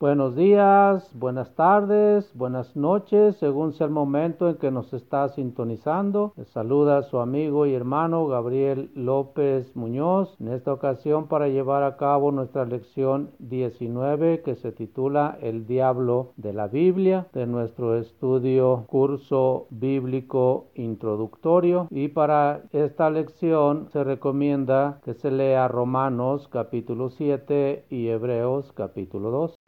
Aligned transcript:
Buenos 0.00 0.36
días, 0.36 1.10
buenas 1.12 1.56
tardes, 1.56 2.30
buenas 2.32 2.76
noches, 2.76 3.34
según 3.38 3.72
sea 3.72 3.88
el 3.88 3.92
momento 3.92 4.48
en 4.48 4.54
que 4.54 4.70
nos 4.70 4.92
está 4.92 5.28
sintonizando. 5.30 6.34
Les 6.36 6.46
saluda 6.50 7.02
su 7.02 7.18
amigo 7.18 7.66
y 7.66 7.74
hermano 7.74 8.28
Gabriel 8.28 8.92
López 8.94 9.74
Muñoz, 9.74 10.36
en 10.38 10.52
esta 10.52 10.72
ocasión 10.72 11.26
para 11.26 11.48
llevar 11.48 11.82
a 11.82 11.96
cabo 11.96 12.30
nuestra 12.30 12.64
lección 12.64 13.32
19 13.40 14.42
que 14.42 14.54
se 14.54 14.70
titula 14.70 15.36
El 15.42 15.66
Diablo 15.66 16.30
de 16.36 16.52
la 16.52 16.68
Biblia, 16.68 17.26
de 17.32 17.48
nuestro 17.48 17.96
estudio 17.96 18.84
curso 18.86 19.66
bíblico 19.70 20.66
introductorio. 20.76 21.88
Y 21.90 22.06
para 22.06 22.62
esta 22.70 23.10
lección 23.10 23.88
se 23.90 24.04
recomienda 24.04 25.00
que 25.02 25.14
se 25.14 25.32
lea 25.32 25.66
Romanos 25.66 26.46
capítulo 26.46 27.10
7 27.10 27.86
y 27.90 28.06
Hebreos 28.06 28.70
capítulo 28.76 29.32
2. 29.32 29.58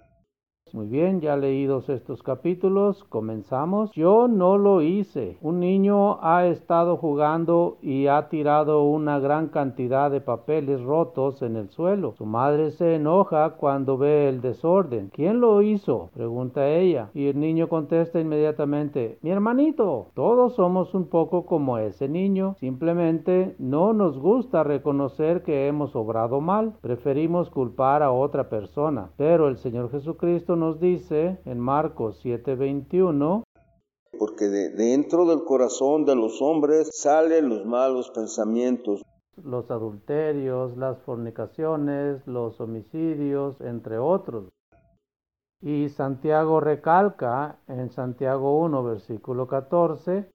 Muy 0.72 0.86
bien, 0.86 1.20
ya 1.20 1.36
leídos 1.36 1.88
estos 1.88 2.22
capítulos, 2.22 3.02
comenzamos. 3.08 3.90
Yo 3.92 4.28
no 4.28 4.56
lo 4.56 4.82
hice. 4.82 5.36
Un 5.40 5.58
niño 5.58 6.22
ha 6.22 6.46
estado 6.46 6.96
jugando 6.96 7.78
y 7.82 8.06
ha 8.06 8.28
tirado 8.28 8.84
una 8.84 9.18
gran 9.18 9.48
cantidad 9.48 10.12
de 10.12 10.20
papeles 10.20 10.80
rotos 10.80 11.42
en 11.42 11.56
el 11.56 11.70
suelo. 11.70 12.14
Su 12.16 12.24
madre 12.24 12.70
se 12.70 12.94
enoja 12.94 13.56
cuando 13.56 13.98
ve 13.98 14.28
el 14.28 14.40
desorden. 14.40 15.10
¿Quién 15.12 15.40
lo 15.40 15.60
hizo? 15.60 16.10
pregunta 16.14 16.68
ella. 16.68 17.10
Y 17.14 17.26
el 17.26 17.40
niño 17.40 17.68
contesta 17.68 18.20
inmediatamente, 18.20 19.18
mi 19.22 19.30
hermanito. 19.30 20.08
Todos 20.14 20.54
somos 20.54 20.94
un 20.94 21.06
poco 21.06 21.46
como 21.46 21.78
ese 21.78 22.08
niño. 22.08 22.54
Simplemente 22.60 23.56
no 23.58 23.92
nos 23.92 24.18
gusta 24.18 24.62
reconocer 24.62 25.42
que 25.42 25.66
hemos 25.66 25.96
obrado 25.96 26.40
mal. 26.40 26.74
Preferimos 26.80 27.50
culpar 27.50 28.04
a 28.04 28.12
otra 28.12 28.48
persona. 28.48 29.10
Pero 29.16 29.48
el 29.48 29.56
Señor 29.56 29.90
Jesucristo 29.90 30.56
nos 30.60 30.78
dice 30.78 31.40
en 31.44 31.58
Marcos 31.58 32.20
7:21, 32.22 33.42
porque 34.18 34.44
de 34.44 34.68
dentro 34.70 35.24
del 35.26 35.42
corazón 35.44 36.04
de 36.04 36.14
los 36.14 36.40
hombres 36.40 36.90
salen 36.92 37.48
los 37.48 37.64
malos 37.64 38.10
pensamientos. 38.10 39.02
Los 39.42 39.70
adulterios, 39.70 40.76
las 40.76 40.98
fornicaciones, 40.98 42.24
los 42.26 42.60
homicidios, 42.60 43.60
entre 43.60 43.98
otros. 43.98 44.50
Y 45.62 45.88
Santiago 45.88 46.60
recalca 46.60 47.58
en 47.66 47.90
Santiago 47.90 48.60
1, 48.60 48.84
versículo 48.84 49.48
14, 49.48 50.30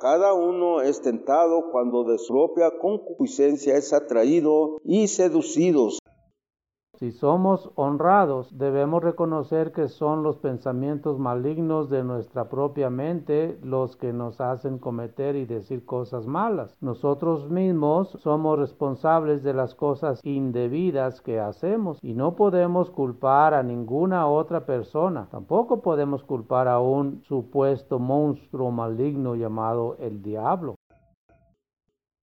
cada 0.00 0.32
uno 0.32 0.80
es 0.80 1.02
tentado 1.02 1.72
cuando 1.72 2.04
de 2.04 2.18
su 2.18 2.32
propia 2.32 2.70
concupiscencia 2.78 3.76
es 3.76 3.92
atraído 3.92 4.76
y 4.84 5.08
seducido. 5.08 5.88
Si 6.98 7.12
somos 7.12 7.70
honrados, 7.76 8.58
debemos 8.58 9.04
reconocer 9.04 9.70
que 9.70 9.86
son 9.86 10.24
los 10.24 10.38
pensamientos 10.38 11.16
malignos 11.20 11.88
de 11.90 12.02
nuestra 12.02 12.48
propia 12.48 12.90
mente 12.90 13.56
los 13.62 13.96
que 13.96 14.12
nos 14.12 14.40
hacen 14.40 14.78
cometer 14.78 15.36
y 15.36 15.44
decir 15.44 15.84
cosas 15.84 16.26
malas. 16.26 16.76
Nosotros 16.80 17.48
mismos 17.50 18.08
somos 18.20 18.58
responsables 18.58 19.44
de 19.44 19.54
las 19.54 19.76
cosas 19.76 20.20
indebidas 20.24 21.20
que 21.20 21.38
hacemos 21.38 22.00
y 22.02 22.14
no 22.14 22.34
podemos 22.34 22.90
culpar 22.90 23.54
a 23.54 23.62
ninguna 23.62 24.26
otra 24.26 24.66
persona. 24.66 25.28
Tampoco 25.30 25.82
podemos 25.82 26.24
culpar 26.24 26.66
a 26.66 26.80
un 26.80 27.22
supuesto 27.22 28.00
monstruo 28.00 28.72
maligno 28.72 29.36
llamado 29.36 29.94
el 30.00 30.20
diablo. 30.20 30.74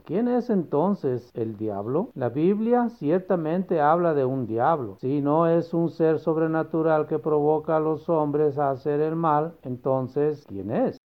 ¿Quién 0.05 0.27
es 0.27 0.51
entonces 0.51 1.31
el 1.33 1.57
diablo? 1.57 2.11
La 2.13 2.29
Biblia 2.29 2.89
ciertamente 2.89 3.81
habla 3.81 4.13
de 4.13 4.23
un 4.23 4.45
diablo. 4.45 4.97
Si 4.99 5.19
no 5.19 5.47
es 5.47 5.73
un 5.73 5.89
ser 5.89 6.19
sobrenatural 6.19 7.07
que 7.07 7.17
provoca 7.17 7.77
a 7.77 7.79
los 7.79 8.07
hombres 8.07 8.59
a 8.59 8.69
hacer 8.69 8.99
el 8.99 9.15
mal, 9.15 9.55
entonces, 9.63 10.45
¿quién 10.47 10.69
es? 10.69 10.99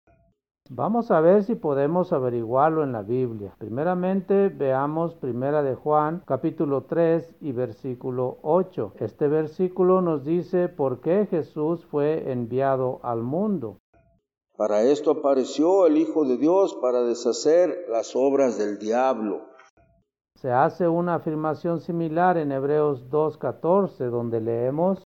Vamos 0.69 1.11
a 1.11 1.23
ver 1.23 1.45
si 1.45 1.55
podemos 1.55 2.13
averiguarlo 2.13 2.85
en 2.85 2.93
la 2.93 3.01
Biblia. 3.01 3.55
Primeramente 3.57 4.51
veamos 4.51 5.15
Primera 5.15 5.63
de 5.63 5.77
Juan, 5.77 6.23
capítulo 6.27 6.83
3 6.83 7.37
y 7.41 7.53
versículo 7.53 8.37
8. 8.43 8.93
Este 8.99 9.29
versículo 9.29 10.03
nos 10.03 10.27
dice 10.27 10.69
por 10.69 11.01
qué 11.01 11.27
Jesús 11.31 11.87
fue 11.87 12.31
enviado 12.31 13.01
al 13.03 13.23
mundo. 13.23 13.79
Para 14.61 14.83
esto 14.83 15.13
apareció 15.13 15.87
el 15.87 15.97
Hijo 15.97 16.27
de 16.27 16.37
Dios 16.37 16.77
para 16.83 17.01
deshacer 17.03 17.87
las 17.89 18.15
obras 18.15 18.59
del 18.59 18.79
diablo. 18.79 19.41
Se 20.35 20.51
hace 20.51 20.87
una 20.87 21.15
afirmación 21.15 21.81
similar 21.81 22.37
en 22.37 22.53
Hebreos 22.53 23.09
2.14, 23.09 24.11
donde 24.11 24.43
leemos, 24.43 25.03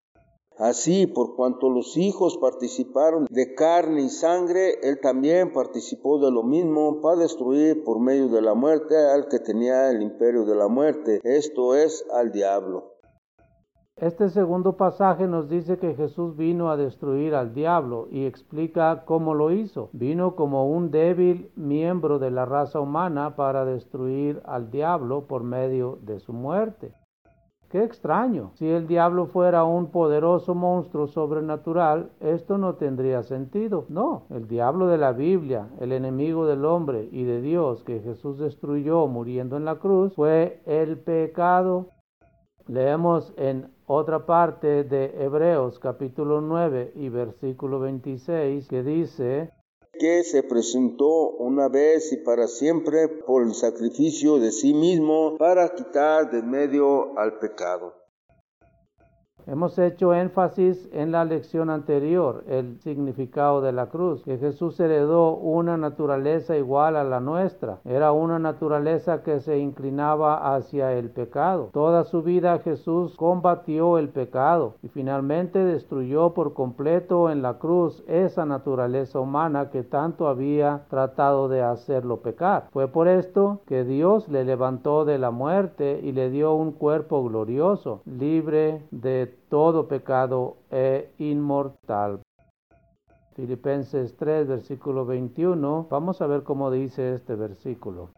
Así, 0.58 1.06
por 1.06 1.36
cuanto 1.36 1.70
los 1.70 1.98
hijos 1.98 2.38
participaron 2.38 3.28
de 3.30 3.54
carne 3.54 4.04
y 4.04 4.10
sangre, 4.10 4.76
él 4.84 5.02
también 5.02 5.52
participó 5.52 6.18
de 6.20 6.32
lo 6.32 6.44
mismo 6.44 7.02
para 7.02 7.18
destruir 7.18 7.84
por 7.84 8.00
medio 8.00 8.30
de 8.30 8.42
la 8.42 8.54
muerte 8.54 8.96
al 8.96 9.28
que 9.28 9.40
tenía 9.40 9.92
el 9.92 10.02
imperio 10.02 10.46
de 10.46 10.56
la 10.56 10.70
muerte, 10.70 11.20
esto 11.26 11.76
es, 11.76 12.06
al 12.14 12.32
diablo 12.32 12.92
este 14.02 14.30
segundo 14.30 14.78
pasaje 14.78 15.28
nos 15.28 15.48
dice 15.48 15.78
que 15.78 15.94
Jesús 15.94 16.36
vino 16.36 16.72
a 16.72 16.76
destruir 16.76 17.36
al 17.36 17.54
diablo 17.54 18.08
y 18.10 18.26
explica 18.26 19.04
cómo 19.06 19.36
lo 19.36 19.52
hizo. 19.52 19.90
Vino 19.94 20.36
como 20.36 20.68
un 20.68 20.90
débil 20.90 21.52
miembro 21.56 22.18
de 22.18 22.32
la 22.32 22.46
raza 22.46 22.80
humana 22.80 23.36
para 23.36 23.64
destruir 23.64 24.42
al 24.44 24.72
diablo 24.72 25.28
por 25.28 25.44
medio 25.44 26.00
de 26.02 26.20
su 26.20 26.34
muerte. 26.34 26.94
Qué 27.70 27.84
extraño. 27.84 28.50
Si 28.56 28.68
el 28.68 28.88
diablo 28.88 29.28
fuera 29.28 29.66
un 29.66 29.92
poderoso 29.92 30.56
monstruo 30.56 31.06
sobrenatural, 31.06 32.10
esto 32.22 32.58
no 32.58 32.74
tendría 32.78 33.22
sentido. 33.22 33.86
No, 33.88 34.24
el 34.32 34.48
diablo 34.48 34.88
de 34.88 34.98
la 34.98 35.12
Biblia, 35.12 35.70
el 35.80 35.92
enemigo 35.92 36.48
del 36.48 36.66
hombre 36.66 37.08
y 37.12 37.24
de 37.24 37.40
Dios 37.40 37.84
que 37.84 38.00
Jesús 38.00 38.40
destruyó 38.40 39.06
muriendo 39.06 39.58
en 39.58 39.66
la 39.66 39.76
cruz, 39.76 40.16
fue 40.16 40.64
el 40.66 40.98
pecado. 40.98 41.86
Leemos 42.68 43.34
en 43.38 43.70
otra 43.94 44.26
parte 44.26 44.86
de 44.86 45.12
Hebreos 45.22 45.78
capítulo 45.78 46.40
9 46.40 46.94
y 46.96 47.10
versículo 47.10 47.82
26 47.82 48.66
que 48.70 48.84
dice 48.84 49.52
que 50.00 50.24
se 50.24 50.44
presentó 50.44 51.32
una 51.32 51.68
vez 51.68 52.14
y 52.14 52.18
para 52.24 52.48
siempre 52.48 53.10
por 53.10 53.44
el 53.44 53.54
sacrificio 53.54 54.40
de 54.40 54.54
sí 54.54 54.74
mismo 54.74 55.36
para 55.38 55.76
quitar 55.76 56.32
de 56.32 56.42
medio 56.42 57.20
al 57.20 57.38
pecado. 57.40 58.01
Hemos 59.48 59.78
hecho 59.80 60.14
énfasis 60.14 60.90
en 60.94 61.12
la 61.12 61.26
lección 61.26 61.70
anterior, 61.70 62.44
el 62.48 62.80
significado 62.82 63.62
de 63.62 63.72
la 63.72 63.88
cruz, 63.88 64.24
que 64.24 64.38
Jesús 64.38 64.80
heredó 64.80 65.34
una 65.34 65.78
naturaleza 65.78 66.58
igual 66.58 66.96
a 66.96 67.04
la 67.04 67.20
nuestra. 67.20 67.80
Era 67.86 68.12
una 68.12 68.40
naturaleza 68.40 69.24
que 69.24 69.40
se 69.40 69.58
inclinaba 69.58 70.56
hacia 70.56 70.94
el 70.94 71.10
pecado. 71.10 71.70
Toda 71.74 72.04
su 72.04 72.22
vida 72.22 72.60
Jesús 72.60 73.16
combatió 73.16 73.98
el 73.98 74.10
pecado 74.10 74.76
y 74.84 74.88
finalmente 74.90 75.64
destruyó 75.64 76.34
por 76.34 76.54
completo 76.54 77.30
en 77.30 77.42
la 77.42 77.58
cruz 77.58 78.04
esa 78.08 78.46
naturaleza 78.46 79.20
humana 79.20 79.70
que 79.70 79.84
tanto 79.84 80.28
había 80.28 80.84
tratado 80.90 81.50
de 81.50 81.62
hacerlo 81.62 82.18
pecar. 82.18 82.68
Fue 82.72 82.88
por 82.88 83.08
esto 83.08 83.62
que 83.66 83.84
Dios 83.84 84.30
le 84.30 84.44
levantó 84.44 85.06
de 85.06 85.18
la 85.18 85.32
muerte 85.32 86.00
y 86.04 86.12
le 86.12 86.30
dio 86.30 86.54
un 86.54 86.72
cuerpo 86.72 87.24
glorioso, 87.24 88.02
libre 88.06 88.84
de 88.92 89.31
todo 89.50 89.88
pecado 89.88 90.58
e 90.70 91.12
inmortal. 91.20 92.22
Filipenses 93.34 94.16
3, 94.18 94.48
versículo 94.48 95.06
21. 95.06 95.88
Vamos 95.90 96.22
a 96.22 96.28
ver 96.28 96.44
cómo 96.44 96.70
dice 96.70 97.14
este 97.16 97.36
versículo 97.36 98.12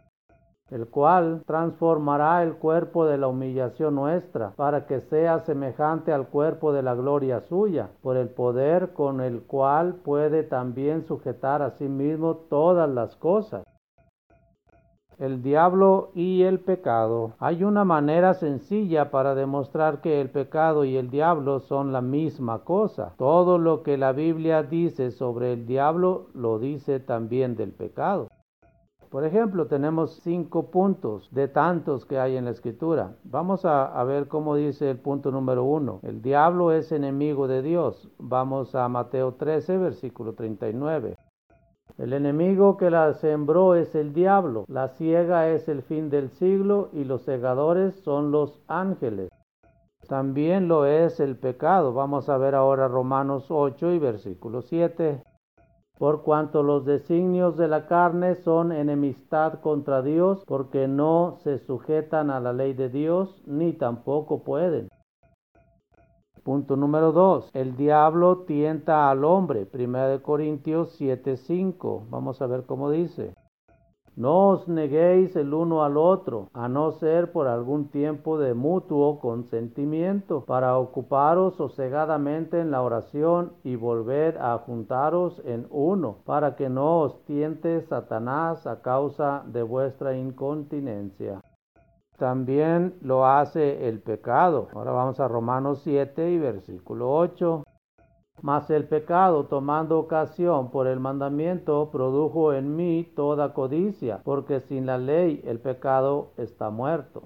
el 0.74 0.88
cual 0.88 1.44
transformará 1.46 2.42
el 2.42 2.56
cuerpo 2.56 3.06
de 3.06 3.20
la 3.20 3.28
humillación 3.28 3.94
nuestra, 3.94 4.52
para 4.56 4.88
que 4.88 5.02
sea 5.02 5.40
semejante 5.42 6.12
al 6.12 6.28
cuerpo 6.28 6.74
de 6.74 6.82
la 6.82 6.96
gloria 6.96 7.42
suya, 7.42 7.90
por 8.02 8.18
el 8.18 8.30
poder 8.30 8.94
con 8.94 9.22
el 9.22 9.44
cual 9.44 9.96
puede 10.04 10.42
también 10.42 11.06
sujetar 11.06 11.62
a 11.62 11.72
sí 11.78 11.88
mismo 11.88 12.38
todas 12.50 12.90
las 12.90 13.16
cosas 13.18 13.64
el 15.20 15.42
diablo 15.42 16.12
y 16.14 16.44
el 16.44 16.60
pecado. 16.60 17.34
Hay 17.40 17.64
una 17.64 17.84
manera 17.86 18.34
sencilla 18.34 19.12
para 19.12 19.36
demostrar 19.36 20.02
que 20.02 20.22
el 20.22 20.30
pecado 20.30 20.86
y 20.86 20.98
el 20.98 21.10
diablo 21.10 21.60
son 21.60 21.92
la 21.92 22.02
misma 22.02 22.64
cosa. 22.64 23.14
Todo 23.18 23.58
lo 23.58 23.84
que 23.84 23.98
la 23.98 24.12
Biblia 24.12 24.64
dice 24.64 25.12
sobre 25.12 25.54
el 25.54 25.66
diablo 25.66 26.28
lo 26.34 26.60
dice 26.60 27.00
también 27.00 27.56
del 27.56 27.72
pecado. 27.72 28.28
Por 29.14 29.26
ejemplo, 29.26 29.68
tenemos 29.68 30.22
cinco 30.24 30.72
puntos 30.72 31.30
de 31.30 31.48
tantos 31.48 32.04
que 32.04 32.18
hay 32.18 32.36
en 32.36 32.46
la 32.46 32.50
escritura. 32.50 33.16
Vamos 33.24 33.64
a, 33.64 34.04
ver 34.06 34.28
cómo 34.28 34.56
dice 34.56 34.90
el 34.90 34.98
punto 34.98 35.30
número 35.30 35.64
uno. 35.64 36.00
El 36.02 36.24
diablo 36.24 36.72
es 36.72 36.92
enemigo 36.92 37.48
de 37.48 37.62
Dios. 37.62 38.10
Vamos 38.18 38.74
a 38.74 38.90
Mateo 38.90 39.36
13, 39.36 39.78
versículo 39.78 40.34
39. 40.34 41.16
El 41.98 42.14
enemigo 42.14 42.76
que 42.78 42.90
la 42.90 43.14
sembró 43.14 43.76
es 43.76 43.94
el 43.94 44.14
diablo, 44.14 44.66
la 44.68 44.88
ciega 44.90 45.50
es 45.50 45.68
el 45.68 45.84
fin 45.84 46.10
del 46.10 46.30
siglo 46.30 46.90
y 46.92 47.04
los 47.04 47.22
segadores 47.22 47.96
son 48.02 48.32
los 48.32 48.62
ángeles. 48.68 49.30
También 50.08 50.68
lo 50.68 50.86
es 50.86 51.20
el 51.20 51.38
pecado. 51.38 51.94
Vamos 51.94 52.30
a 52.30 52.38
ver 52.38 52.56
ahora 52.56 52.88
Romanos 52.88 53.46
8 53.50 53.92
y 53.92 54.00
versículo 54.00 54.62
7. 54.62 55.22
Por 55.98 56.24
cuanto 56.24 56.64
los 56.64 56.84
designios 56.86 57.56
de 57.56 57.68
la 57.68 57.86
carne 57.86 58.36
son 58.36 58.72
enemistad 58.72 59.62
contra 59.62 60.02
Dios, 60.02 60.44
porque 60.48 60.88
no 60.88 61.38
se 61.44 61.60
sujetan 61.60 62.32
a 62.32 62.40
la 62.40 62.52
ley 62.52 62.74
de 62.74 62.90
Dios, 62.90 63.42
ni 63.46 63.74
tampoco 63.74 64.44
pueden. 64.44 64.90
Punto 66.44 66.76
número 66.76 67.14
2. 67.14 67.52
El 67.54 67.78
diablo 67.78 68.40
tienta 68.40 69.10
al 69.10 69.24
hombre. 69.24 69.66
1 69.72 70.22
Corintios 70.22 71.00
7:5. 71.00 72.04
Vamos 72.10 72.42
a 72.42 72.48
ver 72.48 72.66
cómo 72.66 72.92
dice. 72.92 73.34
No 74.18 74.50
os 74.50 74.68
neguéis 74.68 75.36
el 75.38 75.54
uno 75.54 75.84
al 75.84 75.98
otro, 75.98 76.50
a 76.54 76.68
no 76.68 76.92
ser 76.92 77.32
por 77.32 77.48
algún 77.48 77.88
tiempo 77.88 78.38
de 78.38 78.54
mutuo 78.54 79.20
consentimiento, 79.20 80.44
para 80.46 80.78
ocuparos 80.78 81.56
sosegadamente 81.56 82.60
en 82.60 82.72
la 82.72 82.84
oración 82.84 83.54
y 83.64 83.76
volver 83.76 84.38
a 84.38 84.58
juntaros 84.60 85.42
en 85.46 85.66
uno, 85.72 86.18
para 86.26 86.56
que 86.56 86.70
no 86.70 87.00
os 87.00 87.24
tiente 87.24 87.82
Satanás 87.84 88.68
a 88.68 88.82
causa 88.82 89.44
de 89.48 89.64
vuestra 89.64 90.16
incontinencia. 90.16 91.42
También 92.18 92.96
lo 93.02 93.26
hace 93.26 93.88
el 93.88 94.00
pecado. 94.00 94.68
Ahora 94.74 94.92
vamos 94.92 95.20
a 95.20 95.28
Romanos 95.28 95.82
7 95.84 96.32
y 96.32 96.38
versículo 96.38 97.12
8. 97.12 97.64
Mas 98.42 98.70
el 98.70 98.86
pecado, 98.88 99.46
tomando 99.46 100.00
ocasión 100.00 100.70
por 100.70 100.88
el 100.88 101.00
mandamiento, 101.00 101.90
produjo 101.92 102.54
en 102.54 102.76
mí 102.76 103.12
toda 103.16 103.54
codicia, 103.54 104.22
porque 104.24 104.60
sin 104.60 104.86
la 104.86 104.98
ley 104.98 105.42
el 105.46 105.60
pecado 105.60 106.32
está 106.38 106.70
muerto. 106.70 107.24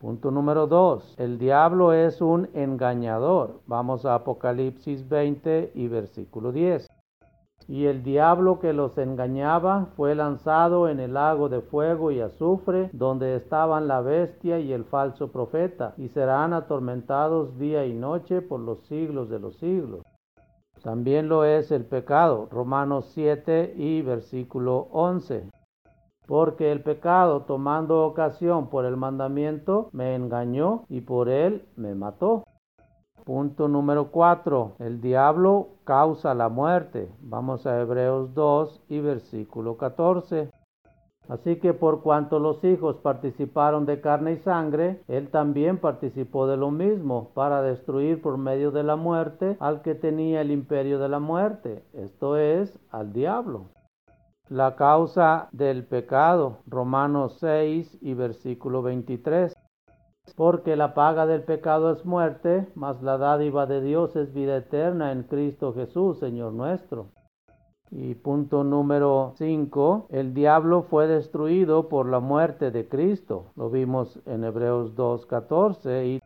Punto 0.00 0.30
número 0.30 0.66
2. 0.66 1.16
El 1.18 1.38
diablo 1.38 1.92
es 1.92 2.22
un 2.22 2.48
engañador. 2.54 3.60
Vamos 3.66 4.06
a 4.06 4.14
Apocalipsis 4.14 5.06
20 5.06 5.72
y 5.74 5.88
versículo 5.88 6.52
10. 6.52 6.86
Y 7.68 7.86
el 7.86 8.02
diablo 8.02 8.58
que 8.58 8.72
los 8.72 8.98
engañaba 8.98 9.86
fue 9.96 10.14
lanzado 10.14 10.88
en 10.88 11.00
el 11.00 11.14
lago 11.14 11.48
de 11.48 11.60
fuego 11.60 12.10
y 12.10 12.20
azufre, 12.20 12.90
donde 12.92 13.36
estaban 13.36 13.86
la 13.86 14.00
bestia 14.00 14.58
y 14.58 14.72
el 14.72 14.84
falso 14.84 15.30
profeta, 15.30 15.94
y 15.96 16.08
serán 16.08 16.52
atormentados 16.52 17.58
día 17.58 17.86
y 17.86 17.92
noche 17.92 18.42
por 18.42 18.60
los 18.60 18.80
siglos 18.86 19.28
de 19.28 19.38
los 19.38 19.56
siglos. 19.56 20.02
También 20.82 21.28
lo 21.28 21.44
es 21.44 21.70
el 21.70 21.84
pecado. 21.84 22.48
Romanos 22.50 23.10
7 23.12 23.74
y 23.76 24.00
versículo 24.02 24.88
11. 24.92 25.50
Porque 26.26 26.72
el 26.72 26.82
pecado, 26.82 27.42
tomando 27.42 28.06
ocasión 28.06 28.70
por 28.70 28.84
el 28.86 28.96
mandamiento, 28.96 29.90
me 29.92 30.14
engañó 30.14 30.84
y 30.88 31.02
por 31.02 31.28
él 31.28 31.66
me 31.76 31.94
mató. 31.94 32.44
Punto 33.30 33.68
número 33.68 34.10
4. 34.10 34.74
El 34.80 35.00
diablo 35.00 35.68
causa 35.84 36.34
la 36.34 36.48
muerte. 36.48 37.08
Vamos 37.20 37.64
a 37.64 37.80
Hebreos 37.80 38.34
2 38.34 38.82
y 38.88 38.98
versículo 38.98 39.76
14. 39.76 40.50
Así 41.28 41.60
que 41.60 41.72
por 41.72 42.02
cuanto 42.02 42.40
los 42.40 42.64
hijos 42.64 42.96
participaron 42.96 43.86
de 43.86 44.00
carne 44.00 44.32
y 44.32 44.38
sangre, 44.38 45.00
él 45.06 45.28
también 45.28 45.78
participó 45.78 46.48
de 46.48 46.56
lo 46.56 46.72
mismo, 46.72 47.30
para 47.32 47.62
destruir 47.62 48.20
por 48.20 48.36
medio 48.36 48.72
de 48.72 48.82
la 48.82 48.96
muerte 48.96 49.56
al 49.60 49.82
que 49.82 49.94
tenía 49.94 50.40
el 50.40 50.50
imperio 50.50 50.98
de 50.98 51.08
la 51.08 51.20
muerte, 51.20 51.84
esto 51.92 52.36
es, 52.36 52.80
al 52.90 53.12
diablo. 53.12 53.66
La 54.48 54.74
causa 54.74 55.48
del 55.52 55.84
pecado, 55.84 56.56
Romanos 56.66 57.36
6 57.38 57.98
y 58.00 58.14
versículo 58.14 58.82
23. 58.82 59.54
Porque 60.36 60.76
la 60.76 60.94
paga 60.94 61.26
del 61.26 61.42
pecado 61.42 61.92
es 61.92 62.04
muerte, 62.04 62.66
mas 62.74 63.02
la 63.02 63.18
dádiva 63.18 63.66
de 63.66 63.80
Dios 63.80 64.16
es 64.16 64.32
vida 64.32 64.56
eterna 64.56 65.12
en 65.12 65.24
Cristo 65.24 65.72
Jesús, 65.72 66.18
Señor 66.18 66.52
nuestro. 66.52 67.08
Y 67.92 68.14
punto 68.14 68.62
número 68.62 69.32
5, 69.36 70.06
el 70.10 70.32
diablo 70.32 70.82
fue 70.82 71.08
destruido 71.08 71.88
por 71.88 72.06
la 72.06 72.20
muerte 72.20 72.70
de 72.70 72.88
Cristo. 72.88 73.46
Lo 73.56 73.68
vimos 73.68 74.20
en 74.26 74.44
Hebreos 74.44 74.94
2.14. 74.94 76.06
Y 76.06 76.20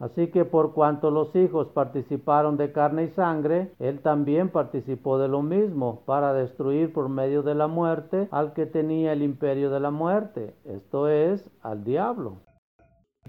así 0.00 0.26
que 0.32 0.44
por 0.44 0.72
cuanto 0.72 1.12
los 1.12 1.36
hijos 1.36 1.68
participaron 1.68 2.56
de 2.56 2.72
carne 2.72 3.04
y 3.04 3.08
sangre, 3.10 3.72
él 3.78 4.00
también 4.00 4.48
participó 4.48 5.18
de 5.18 5.28
lo 5.28 5.42
mismo, 5.42 6.02
para 6.04 6.32
destruir 6.32 6.92
por 6.92 7.08
medio 7.08 7.44
de 7.44 7.54
la 7.54 7.68
muerte 7.68 8.26
al 8.32 8.52
que 8.52 8.66
tenía 8.66 9.12
el 9.12 9.22
imperio 9.22 9.70
de 9.70 9.78
la 9.78 9.92
muerte, 9.92 10.56
esto 10.64 11.06
es, 11.06 11.48
al 11.62 11.84
diablo. 11.84 12.38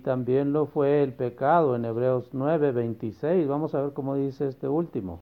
También 0.01 0.53
lo 0.53 0.65
fue 0.65 1.03
el 1.03 1.13
pecado 1.13 1.75
en 1.75 1.85
Hebreos 1.85 2.33
9:26. 2.33 3.47
Vamos 3.47 3.75
a 3.75 3.81
ver 3.81 3.93
cómo 3.93 4.15
dice 4.15 4.47
este 4.47 4.67
último. 4.67 5.19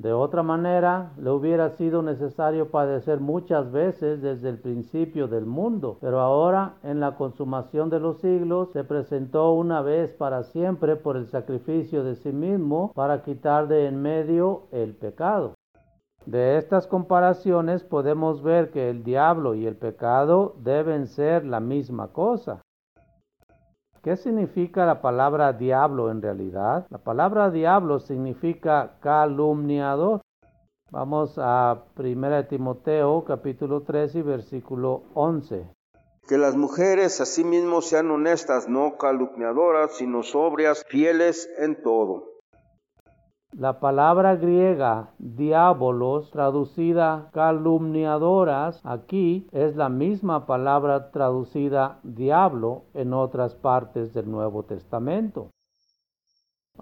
De 0.00 0.14
otra 0.14 0.42
manera, 0.42 1.12
le 1.18 1.28
hubiera 1.28 1.68
sido 1.76 2.00
necesario 2.00 2.70
padecer 2.70 3.20
muchas 3.20 3.70
veces 3.70 4.22
desde 4.22 4.48
el 4.48 4.58
principio 4.58 5.28
del 5.28 5.44
mundo, 5.44 5.98
pero 6.00 6.20
ahora, 6.20 6.76
en 6.82 7.00
la 7.00 7.16
consumación 7.16 7.90
de 7.90 8.00
los 8.00 8.18
siglos, 8.20 8.72
se 8.72 8.82
presentó 8.82 9.52
una 9.52 9.82
vez 9.82 10.14
para 10.14 10.42
siempre 10.44 10.96
por 10.96 11.18
el 11.18 11.26
sacrificio 11.26 12.02
de 12.02 12.14
sí 12.14 12.32
mismo 12.32 12.92
para 12.94 13.22
quitar 13.22 13.68
de 13.68 13.88
en 13.88 14.00
medio 14.00 14.62
el 14.72 14.94
pecado. 14.94 15.52
De 16.24 16.56
estas 16.56 16.86
comparaciones 16.86 17.84
podemos 17.84 18.42
ver 18.42 18.70
que 18.70 18.88
el 18.88 19.04
diablo 19.04 19.54
y 19.54 19.66
el 19.66 19.76
pecado 19.76 20.54
deben 20.62 21.08
ser 21.08 21.44
la 21.44 21.60
misma 21.60 22.08
cosa. 22.08 22.62
¿Qué 24.02 24.16
significa 24.16 24.86
la 24.86 25.02
palabra 25.02 25.52
diablo 25.52 26.10
en 26.10 26.22
realidad? 26.22 26.86
La 26.88 26.96
palabra 26.96 27.50
diablo 27.50 28.00
significa 28.00 28.96
calumniador. 29.02 30.22
Vamos 30.90 31.34
a 31.36 31.84
1 31.98 32.46
Timoteo 32.46 33.22
capítulo 33.26 33.82
3 33.82 34.14
y 34.14 34.22
versículo 34.22 35.02
11. 35.12 35.68
Que 36.26 36.38
las 36.38 36.56
mujeres 36.56 37.20
asimismo 37.20 37.82
sean 37.82 38.10
honestas, 38.10 38.70
no 38.70 38.96
calumniadoras, 38.96 39.94
sino 39.98 40.22
sobrias, 40.22 40.82
fieles 40.88 41.50
en 41.58 41.82
todo. 41.82 42.29
La 43.60 43.78
palabra 43.78 44.36
griega 44.36 45.10
diabolos, 45.18 46.30
traducida 46.30 47.28
calumniadoras, 47.34 48.80
aquí 48.84 49.48
es 49.52 49.76
la 49.76 49.90
misma 49.90 50.46
palabra 50.46 51.10
traducida 51.10 51.98
diablo 52.02 52.84
en 52.94 53.12
otras 53.12 53.54
partes 53.54 54.14
del 54.14 54.30
Nuevo 54.30 54.62
Testamento. 54.62 55.50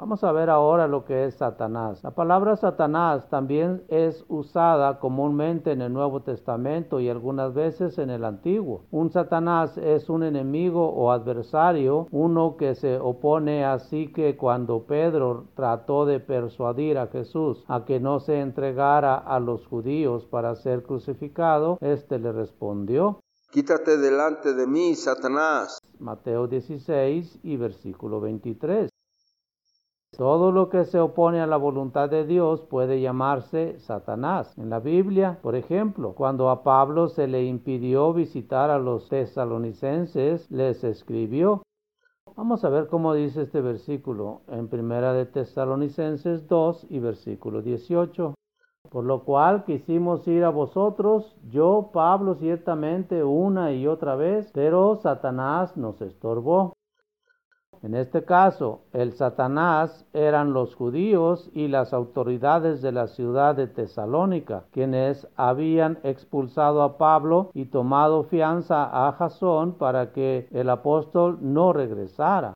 Vamos 0.00 0.22
a 0.22 0.30
ver 0.30 0.48
ahora 0.48 0.86
lo 0.86 1.04
que 1.04 1.24
es 1.24 1.34
Satanás. 1.34 2.04
La 2.04 2.12
palabra 2.12 2.54
Satanás 2.54 3.28
también 3.30 3.82
es 3.88 4.24
usada 4.28 5.00
comúnmente 5.00 5.72
en 5.72 5.82
el 5.82 5.92
Nuevo 5.92 6.22
Testamento 6.22 7.00
y 7.00 7.08
algunas 7.08 7.52
veces 7.52 7.98
en 7.98 8.10
el 8.10 8.24
Antiguo. 8.24 8.84
Un 8.92 9.10
Satanás 9.10 9.76
es 9.76 10.08
un 10.08 10.22
enemigo 10.22 10.88
o 10.88 11.10
adversario, 11.10 12.06
uno 12.12 12.56
que 12.56 12.76
se 12.76 12.96
opone 13.00 13.64
así 13.64 14.12
que 14.12 14.36
cuando 14.36 14.84
Pedro 14.84 15.46
trató 15.56 16.06
de 16.06 16.20
persuadir 16.20 16.96
a 16.96 17.08
Jesús 17.08 17.64
a 17.66 17.84
que 17.84 17.98
no 17.98 18.20
se 18.20 18.38
entregara 18.38 19.16
a 19.16 19.40
los 19.40 19.66
judíos 19.66 20.26
para 20.26 20.54
ser 20.54 20.84
crucificado, 20.84 21.76
éste 21.80 22.20
le 22.20 22.30
respondió, 22.30 23.18
Quítate 23.50 23.96
delante 23.96 24.52
de 24.52 24.66
mí, 24.66 24.94
Satanás. 24.94 25.78
Mateo 25.98 26.46
16 26.46 27.40
y 27.42 27.56
versículo 27.56 28.20
23. 28.20 28.90
Todo 30.18 30.50
lo 30.50 30.68
que 30.68 30.84
se 30.84 30.98
opone 30.98 31.40
a 31.40 31.46
la 31.46 31.56
voluntad 31.56 32.10
de 32.10 32.26
Dios 32.26 32.62
puede 32.62 33.00
llamarse 33.00 33.78
Satanás. 33.78 34.52
En 34.58 34.68
la 34.68 34.80
Biblia, 34.80 35.38
por 35.42 35.54
ejemplo, 35.54 36.14
cuando 36.14 36.50
a 36.50 36.64
Pablo 36.64 37.06
se 37.06 37.28
le 37.28 37.44
impidió 37.44 38.12
visitar 38.12 38.68
a 38.68 38.80
los 38.80 39.08
tesalonicenses, 39.08 40.50
les 40.50 40.82
escribió. 40.82 41.62
Vamos 42.34 42.64
a 42.64 42.68
ver 42.68 42.88
cómo 42.88 43.14
dice 43.14 43.42
este 43.42 43.60
versículo 43.60 44.40
en 44.48 44.66
Primera 44.66 45.12
de 45.12 45.24
Tesalonicenses 45.24 46.48
2 46.48 46.88
y 46.90 46.98
versículo 46.98 47.62
18. 47.62 48.34
Por 48.90 49.04
lo 49.04 49.22
cual 49.22 49.62
quisimos 49.62 50.26
ir 50.26 50.42
a 50.42 50.50
vosotros, 50.50 51.36
yo, 51.48 51.90
Pablo, 51.92 52.34
ciertamente 52.34 53.22
una 53.22 53.70
y 53.70 53.86
otra 53.86 54.16
vez, 54.16 54.50
pero 54.52 54.96
Satanás 54.96 55.76
nos 55.76 56.02
estorbó. 56.02 56.72
En 57.82 57.94
este 57.94 58.24
caso, 58.24 58.80
el 58.92 59.12
Satanás 59.12 60.04
eran 60.12 60.52
los 60.52 60.74
judíos 60.74 61.50
y 61.54 61.68
las 61.68 61.92
autoridades 61.92 62.82
de 62.82 62.92
la 62.92 63.06
ciudad 63.06 63.54
de 63.54 63.68
Tesalónica, 63.68 64.64
quienes 64.72 65.28
habían 65.36 65.98
expulsado 66.02 66.82
a 66.82 66.98
Pablo 66.98 67.50
y 67.54 67.66
tomado 67.66 68.24
fianza 68.24 69.06
a 69.06 69.12
Jasón 69.12 69.74
para 69.74 70.12
que 70.12 70.48
el 70.50 70.70
apóstol 70.70 71.38
no 71.40 71.72
regresara. 71.72 72.54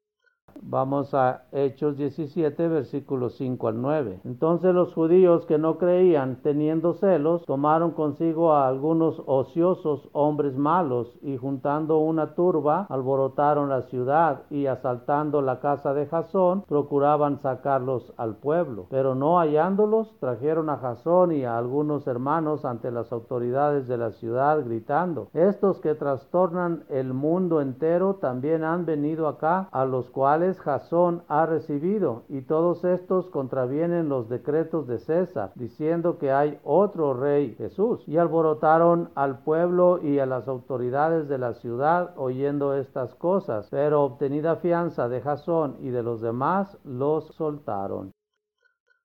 Vamos 0.64 1.12
a 1.12 1.42
Hechos 1.50 1.96
17, 1.96 2.68
versículos 2.68 3.34
5 3.34 3.66
al 3.66 3.82
9. 3.82 4.20
Entonces 4.24 4.72
los 4.72 4.94
judíos 4.94 5.44
que 5.44 5.58
no 5.58 5.76
creían, 5.76 6.38
teniendo 6.42 6.94
celos, 6.94 7.44
tomaron 7.46 7.90
consigo 7.90 8.52
a 8.52 8.68
algunos 8.68 9.20
ociosos 9.26 10.08
hombres 10.12 10.56
malos 10.56 11.18
y 11.20 11.36
juntando 11.36 11.98
una 11.98 12.34
turba, 12.34 12.86
alborotaron 12.88 13.68
la 13.68 13.82
ciudad 13.82 14.42
y 14.50 14.66
asaltando 14.66 15.42
la 15.42 15.58
casa 15.58 15.94
de 15.94 16.06
Jasón, 16.06 16.64
procuraban 16.68 17.40
sacarlos 17.40 18.14
al 18.16 18.36
pueblo. 18.36 18.86
Pero 18.88 19.16
no 19.16 19.38
hallándolos, 19.38 20.16
trajeron 20.20 20.70
a 20.70 20.78
Jasón 20.78 21.32
y 21.32 21.44
a 21.44 21.58
algunos 21.58 22.06
hermanos 22.06 22.64
ante 22.64 22.92
las 22.92 23.12
autoridades 23.12 23.88
de 23.88 23.96
la 23.96 24.12
ciudad, 24.12 24.64
gritando, 24.64 25.28
estos 25.34 25.80
que 25.80 25.96
trastornan 25.96 26.84
el 26.88 27.12
mundo 27.12 27.60
entero 27.60 28.14
también 28.20 28.62
han 28.62 28.86
venido 28.86 29.26
acá, 29.26 29.68
a 29.72 29.84
los 29.84 30.08
cuales 30.10 30.51
Jasón 30.58 31.22
ha 31.28 31.46
recibido, 31.46 32.24
y 32.28 32.42
todos 32.42 32.84
estos 32.84 33.28
contravienen 33.30 34.08
los 34.08 34.28
decretos 34.28 34.86
de 34.86 34.98
César, 34.98 35.52
diciendo 35.54 36.18
que 36.18 36.32
hay 36.32 36.58
otro 36.64 37.14
rey 37.14 37.54
Jesús. 37.56 38.02
Y 38.06 38.18
alborotaron 38.18 39.10
al 39.14 39.40
pueblo 39.40 40.00
y 40.02 40.18
a 40.18 40.26
las 40.26 40.48
autoridades 40.48 41.28
de 41.28 41.38
la 41.38 41.54
ciudad 41.54 42.12
oyendo 42.16 42.74
estas 42.74 43.14
cosas, 43.14 43.68
pero 43.70 44.02
obtenida 44.02 44.56
fianza 44.56 45.08
de 45.08 45.20
Jasón 45.20 45.76
y 45.80 45.90
de 45.90 46.02
los 46.02 46.20
demás, 46.20 46.78
los 46.84 47.26
soltaron. 47.34 48.12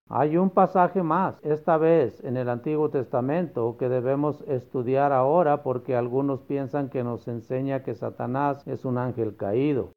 Hay 0.10 0.38
un 0.38 0.52
pasaje 0.52 1.04
más, 1.04 1.38
esta 1.44 1.78
vez 1.78 2.24
en 2.24 2.38
el 2.38 2.48
Antiguo 2.48 2.90
Testamento, 2.90 3.76
que 3.78 3.90
debemos 3.90 4.42
estudiar 4.48 5.12
ahora 5.12 5.64
porque 5.64 5.98
algunos 5.98 6.44
piensan 6.44 6.90
que 6.90 7.04
nos 7.04 7.28
enseña 7.28 7.84
que 7.84 7.94
Satanás 7.94 8.66
es 8.66 8.86
un 8.86 8.98
ángel 8.98 9.36
caído. 9.36 9.92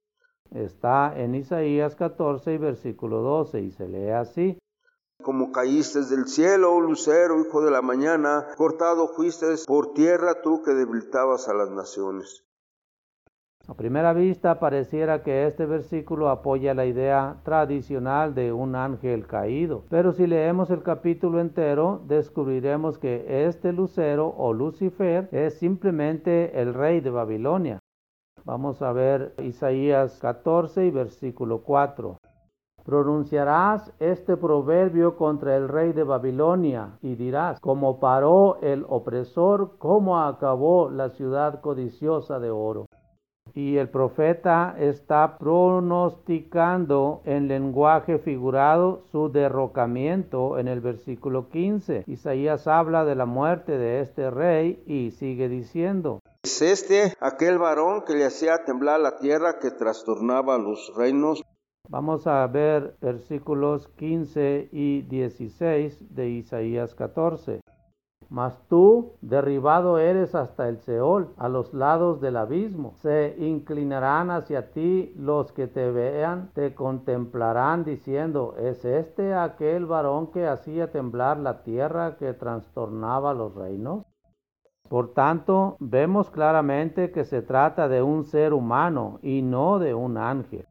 Está 0.51 1.13
en 1.17 1.35
Isaías 1.35 1.95
14 1.95 2.55
y 2.55 2.59
versículo 2.59 3.21
12 3.21 3.61
y 3.61 3.71
se 3.71 3.89
lee 3.89 4.11
así. 4.11 4.59
Como 5.23 5.53
caíste 5.53 6.05
del 6.07 6.27
cielo, 6.27 6.75
oh 6.75 6.81
lucero, 6.81 7.39
hijo 7.41 7.63
de 7.63 7.71
la 7.71 7.83
mañana, 7.83 8.49
cortado 8.57 9.09
fuiste 9.09 9.47
por 9.67 9.93
tierra 9.93 10.41
tú 10.43 10.63
que 10.63 10.73
debilitabas 10.73 11.49
a 11.49 11.55
las 11.55 11.71
naciones. 11.71 12.45
A 13.69 13.75
primera 13.75 14.13
vista 14.13 14.59
pareciera 14.59 15.23
que 15.23 15.47
este 15.47 15.67
versículo 15.67 16.31
apoya 16.31 16.75
la 16.75 16.87
idea 16.87 17.37
tradicional 17.45 18.35
de 18.35 18.53
un 18.53 18.75
ángel 18.75 19.27
caído, 19.29 19.85
pero 19.91 20.13
si 20.13 20.27
leemos 20.27 20.71
el 20.71 20.83
capítulo 20.83 21.39
entero 21.39 22.03
descubriremos 22.09 22.99
que 22.99 23.47
este 23.47 23.73
lucero 23.73 24.35
o 24.37 24.53
Lucifer 24.53 25.29
es 25.31 25.59
simplemente 25.59 26.61
el 26.61 26.75
rey 26.75 27.01
de 27.01 27.11
Babilonia. 27.11 27.79
Vamos 28.45 28.81
a 28.81 28.93
ver 28.93 29.35
Isaías 29.43 30.19
14 30.19 30.87
y 30.87 30.91
versículo 30.91 31.63
4. 31.63 32.17
Pronunciarás 32.85 33.93
este 34.01 34.37
proverbio 34.39 35.17
contra 35.17 35.57
el 35.57 35.69
rey 35.69 35.93
de 35.93 36.05
Babilonia 36.05 36.99
y 37.03 37.15
dirás, 37.17 37.61
como 37.61 38.01
paró 38.01 38.59
el 38.63 38.87
opresor, 38.89 39.77
cómo 39.79 40.21
acabó 40.21 40.89
la 40.91 41.11
ciudad 41.11 41.61
codiciosa 41.61 42.39
de 42.39 42.51
oro. 42.51 42.87
Y 43.53 43.77
el 43.77 43.89
profeta 43.89 44.75
está 44.79 45.37
pronosticando 45.37 47.21
en 47.25 47.49
lenguaje 47.49 48.19
figurado 48.19 49.03
su 49.11 49.31
derrocamiento 49.31 50.59
en 50.59 50.69
el 50.69 50.81
versículo 50.81 51.49
15. 51.49 52.05
Isaías 52.07 52.67
habla 52.67 53.05
de 53.05 53.17
la 53.17 53.27
muerte 53.27 53.77
de 53.77 54.01
este 54.01 54.31
rey 54.31 54.83
y 54.87 55.11
sigue 55.11 55.49
diciendo, 55.49 56.20
es 56.43 56.63
este 56.63 57.15
aquel 57.21 57.59
varón 57.59 58.03
que 58.07 58.15
le 58.15 58.25
hacía 58.25 58.65
temblar 58.65 59.01
la 59.01 59.19
tierra, 59.19 59.59
que 59.59 59.71
trastornaba 59.71 60.57
los 60.57 60.93
reinos. 60.97 61.43
Vamos 61.89 62.27
a 62.27 62.47
ver 62.47 62.97
versículos 63.01 63.89
15 63.97 64.69
y 64.73 65.03
16 65.03 66.15
de 66.15 66.29
Isaías 66.29 66.95
14. 66.95 67.61
Mas 68.29 68.57
tú 68.69 69.17
derribado 69.23 69.99
eres 69.99 70.35
hasta 70.35 70.69
el 70.69 70.79
Seol, 70.79 71.35
a 71.37 71.49
los 71.49 71.75
lados 71.75 72.21
del 72.21 72.37
abismo. 72.37 72.95
Se 73.03 73.35
inclinarán 73.39 74.31
hacia 74.31 74.71
ti 74.71 75.13
los 75.17 75.53
que 75.53 75.67
te 75.67 75.91
vean, 75.91 76.51
te 76.55 76.75
contemplarán 76.75 77.85
diciendo, 77.85 78.55
¿es 78.57 78.85
este 78.85 79.35
aquel 79.35 79.87
varón 79.87 80.31
que 80.31 80.47
hacía 80.47 80.93
temblar 80.93 81.39
la 81.39 81.65
tierra, 81.65 82.17
que 82.19 82.33
trastornaba 82.33 83.35
los 83.35 83.55
reinos? 83.55 84.05
Por 84.91 85.13
tanto, 85.13 85.77
vemos 85.79 86.31
claramente 86.31 87.13
que 87.13 87.23
se 87.25 87.43
trata 87.43 87.89
de 87.89 88.03
un 88.03 88.25
ser 88.25 88.53
humano 88.53 89.21
y 89.23 89.41
no 89.41 89.79
de 89.79 89.95
un 89.95 90.17
ángel. 90.17 90.67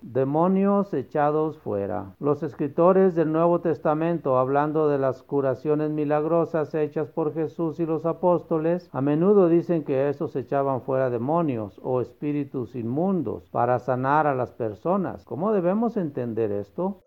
Demonios 0.00 0.94
echados 0.94 1.58
fuera. 1.58 2.16
Los 2.18 2.42
escritores 2.42 3.14
del 3.14 3.30
Nuevo 3.30 3.60
Testamento, 3.60 4.38
hablando 4.38 4.88
de 4.88 4.96
las 4.96 5.22
curaciones 5.22 5.90
milagrosas 5.90 6.74
hechas 6.74 7.10
por 7.10 7.34
Jesús 7.34 7.78
y 7.78 7.84
los 7.84 8.06
apóstoles, 8.06 8.88
a 8.92 9.02
menudo 9.02 9.50
dicen 9.50 9.84
que 9.84 10.08
estos 10.08 10.34
echaban 10.34 10.80
fuera 10.80 11.10
demonios 11.10 11.78
o 11.84 12.00
espíritus 12.00 12.74
inmundos 12.74 13.50
para 13.50 13.80
sanar 13.80 14.26
a 14.26 14.34
las 14.34 14.52
personas. 14.52 15.26
¿Cómo 15.26 15.52
debemos 15.52 15.98
entender 15.98 16.52
esto? 16.52 17.02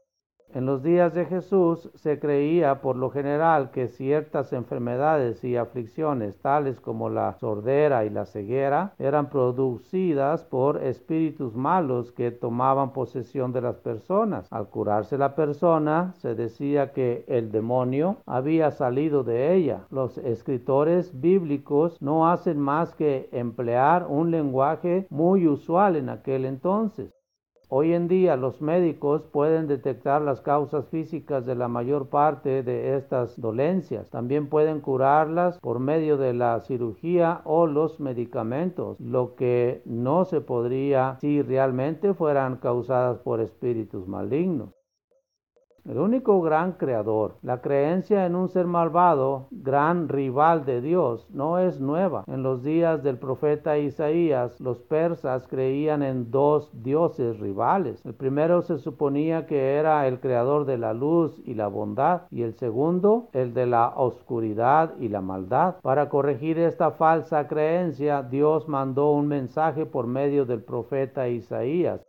En 0.54 0.66
los 0.66 0.84
días 0.84 1.14
de 1.14 1.26
Jesús 1.26 1.90
se 1.96 2.20
creía 2.20 2.82
por 2.82 2.98
lo 2.98 3.10
general 3.10 3.72
que 3.72 3.88
ciertas 3.88 4.52
enfermedades 4.52 5.46
y 5.46 5.56
aflicciones, 5.56 6.38
tales 6.42 6.82
como 6.82 7.10
la 7.10 7.36
sordera 7.40 8.04
y 8.04 8.10
la 8.10 8.26
ceguera, 8.26 8.94
eran 9.00 9.30
producidas 9.30 10.44
por 10.44 10.84
espíritus 10.84 11.56
malos 11.56 12.12
que 12.12 12.32
tomaban 12.32 12.92
posesión 12.92 13.54
de 13.54 13.62
las 13.62 13.78
personas. 13.78 14.52
Al 14.52 14.68
curarse 14.68 15.18
la 15.18 15.36
persona, 15.36 16.14
se 16.18 16.36
decía 16.36 16.92
que 16.92 17.24
el 17.30 17.50
demonio 17.50 18.18
había 18.26 18.72
salido 18.72 19.24
de 19.24 19.54
ella. 19.54 19.86
Los 19.90 20.18
escritores 20.18 21.22
bíblicos 21.22 21.96
no 22.02 22.30
hacen 22.30 22.60
más 22.60 22.94
que 22.94 23.30
emplear 23.32 24.06
un 24.10 24.32
lenguaje 24.32 25.08
muy 25.10 25.48
usual 25.48 25.96
en 25.96 26.10
aquel 26.10 26.44
entonces. 26.44 27.21
Hoy 27.74 27.94
en 27.94 28.10
día 28.10 28.36
los 28.36 28.62
médicos 28.62 29.22
pueden 29.32 29.66
detectar 29.66 30.22
las 30.22 30.42
causas 30.42 30.90
físicas 30.90 31.46
de 31.46 31.56
la 31.56 31.70
mayor 31.70 32.10
parte 32.10 32.64
de 32.64 32.98
estas 32.98 33.40
dolencias. 33.40 34.10
También 34.10 34.50
pueden 34.50 34.82
curarlas 34.82 35.58
por 35.62 35.80
medio 35.80 36.18
de 36.18 36.34
la 36.34 36.60
cirugía 36.60 37.40
o 37.46 37.68
los 37.68 38.02
medicamentos, 38.02 39.00
lo 39.00 39.36
que 39.36 39.82
no 39.86 40.26
se 40.26 40.42
podría 40.42 41.18
si 41.22 41.42
realmente 41.42 42.14
fueran 42.14 42.58
causadas 42.58 43.20
por 43.20 43.40
espíritus 43.40 44.06
malignos 44.06 44.81
el 45.86 45.98
único 45.98 46.42
gran 46.42 46.74
creador. 46.74 47.36
La 47.42 47.62
creencia 47.62 48.26
en 48.26 48.36
un 48.36 48.50
ser 48.50 48.68
malvado, 48.68 49.48
gran 49.52 50.10
rival 50.10 50.66
de 50.66 50.82
Dios, 50.82 51.28
no 51.32 51.60
es 51.60 51.80
nueva. 51.80 52.24
En 52.28 52.44
los 52.44 52.64
días 52.64 53.04
del 53.04 53.18
profeta 53.18 53.78
Isaías, 53.78 54.60
los 54.60 54.80
persas 54.80 55.48
creían 55.48 56.04
en 56.04 56.32
dos 56.32 56.70
dioses 56.84 57.40
rivales. 57.40 58.02
El 58.06 58.14
primero 58.14 58.62
se 58.62 58.78
suponía 58.78 59.46
que 59.46 59.76
era 59.76 60.08
el 60.08 60.20
creador 60.20 60.66
de 60.66 60.78
la 60.78 60.94
luz 60.94 61.42
y 61.46 61.56
la 61.56 61.68
bondad, 61.68 62.24
y 62.30 62.44
el 62.44 62.54
segundo, 62.54 63.30
el 63.34 63.54
de 63.54 63.66
la 63.66 63.94
oscuridad 63.96 64.94
y 65.00 65.10
la 65.10 65.22
maldad. 65.22 65.76
Para 65.82 66.10
corregir 66.10 66.60
esta 66.60 66.92
falsa 66.92 67.48
creencia, 67.48 68.24
Dios 68.24 68.68
mandó 68.68 69.12
un 69.12 69.28
mensaje 69.28 69.86
por 69.86 70.08
medio 70.08 70.46
del 70.46 70.62
profeta 70.62 71.28
Isaías 71.28 72.02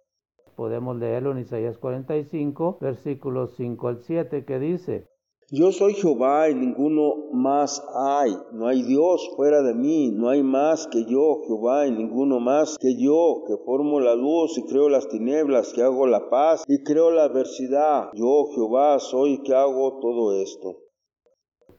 Podemos 0.56 0.96
leerlo 0.96 1.32
en 1.32 1.38
Isaías 1.38 1.78
45, 1.78 2.78
versículos 2.80 3.54
5 3.56 3.88
al 3.88 4.02
7, 4.02 4.44
que 4.44 4.58
dice, 4.58 5.08
yo 5.54 5.70
soy 5.70 5.92
Jehová 5.92 6.48
y 6.48 6.54
ninguno 6.54 7.28
más 7.34 7.84
hay. 7.94 8.34
No 8.54 8.68
hay 8.68 8.82
Dios 8.84 9.28
fuera 9.36 9.60
de 9.62 9.74
mí. 9.74 10.10
No 10.10 10.30
hay 10.30 10.42
más 10.42 10.86
que 10.86 11.04
yo, 11.04 11.42
Jehová, 11.46 11.86
y 11.86 11.90
ninguno 11.90 12.40
más 12.40 12.78
que 12.78 12.96
yo, 12.96 13.42
que 13.46 13.58
formo 13.62 14.00
la 14.00 14.14
luz 14.14 14.56
y 14.56 14.62
creo 14.62 14.88
las 14.88 15.08
tinieblas, 15.08 15.74
que 15.74 15.82
hago 15.82 16.06
la 16.06 16.30
paz 16.30 16.64
y 16.66 16.82
creo 16.82 17.10
la 17.10 17.24
adversidad. 17.24 18.08
Yo, 18.14 18.46
Jehová, 18.54 18.98
soy 18.98 19.42
que 19.42 19.54
hago 19.54 19.98
todo 20.00 20.40
esto. 20.40 20.81